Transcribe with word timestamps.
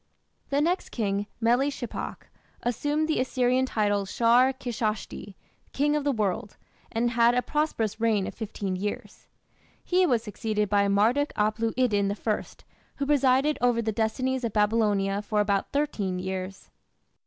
The 0.49 0.61
next 0.61 0.89
king, 0.89 1.27
Meli 1.39 1.69
shipak, 1.69 2.27
assumed 2.63 3.07
the 3.07 3.19
Assyrian 3.19 3.67
title 3.67 4.05
"Shar 4.07 4.51
Kishshati", 4.51 5.35
"king 5.73 5.95
of 5.95 6.03
the 6.03 6.11
world", 6.11 6.57
and 6.91 7.11
had 7.11 7.35
a 7.35 7.43
prosperous 7.43 8.01
reign 8.01 8.25
of 8.25 8.33
fifteen 8.33 8.75
years. 8.75 9.27
He 9.83 10.07
was 10.07 10.23
succeeded 10.23 10.69
by 10.69 10.87
Marduk 10.87 11.31
aplu 11.35 11.71
iddin 11.77 12.11
I, 12.11 12.43
who 12.95 13.05
presided 13.05 13.59
over 13.61 13.79
the 13.79 13.91
destinies 13.91 14.43
of 14.43 14.53
Babylonia 14.53 15.21
for 15.21 15.39
about 15.39 15.71
thirteen 15.71 16.17
years. 16.17 16.71